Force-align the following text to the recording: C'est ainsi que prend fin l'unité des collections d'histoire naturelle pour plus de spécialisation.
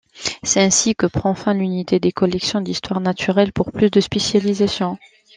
C'est 0.41 0.61
ainsi 0.63 0.95
que 0.95 1.05
prend 1.05 1.35
fin 1.35 1.53
l'unité 1.53 1.99
des 1.99 2.11
collections 2.11 2.59
d'histoire 2.59 3.01
naturelle 3.01 3.53
pour 3.53 3.71
plus 3.71 3.91
de 3.91 4.01
spécialisation. 4.01 4.97